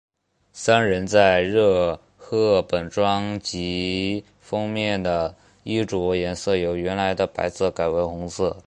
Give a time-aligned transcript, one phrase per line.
[0.51, 8.57] 三人在热贺本专辑封面的衣着颜色由原来的白色改为红色。